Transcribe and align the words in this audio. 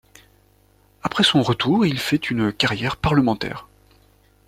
Après 1.03 1.23
son 1.23 1.43
retour, 1.43 1.85
il 1.85 1.99
fait 1.99 2.31
une 2.31 2.51
carrière 2.51 2.97
parlementaire. 2.97 3.67